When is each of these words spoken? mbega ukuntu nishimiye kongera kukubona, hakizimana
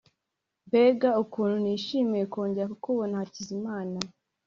mbega 0.67 1.09
ukuntu 1.23 1.55
nishimiye 1.63 2.25
kongera 2.33 2.71
kukubona, 2.73 3.19
hakizimana 3.21 3.97